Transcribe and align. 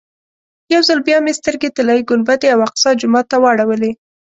یو 0.73 0.81
ځل 0.87 0.99
بیا 1.07 1.17
مې 1.25 1.33
سترګې 1.39 1.73
طلایي 1.77 2.03
ګنبدې 2.09 2.47
او 2.53 2.59
اقصی 2.67 2.91
جومات 3.01 3.25
ته 3.31 3.37
واړولې. 3.43 3.91